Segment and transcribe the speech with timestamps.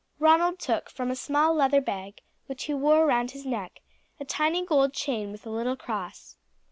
[0.17, 3.81] Ronald took from a small leather bag, which he wore round his neck,
[4.19, 6.37] a tiny gold chain with a little cross.